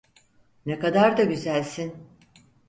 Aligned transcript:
Ne 0.65 0.79
kadar 0.79 1.17
da 1.17 1.23
güzelsin. 1.23 2.07